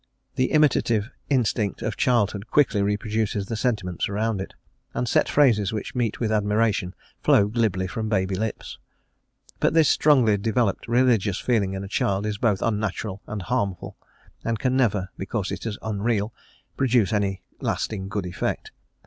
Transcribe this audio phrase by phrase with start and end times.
[0.33, 4.55] The imitative instinct of childhood quickly reproduces the sentiments around it,
[4.95, 8.79] and set phrases which meet with admiration flow glibly from baby lips.
[9.59, 13.95] But this strongly developed religious feeling in a child is both unnatural and harmful,
[14.43, 16.33] and can never, because it is unreal,
[16.75, 18.71] produce any lasting good effect.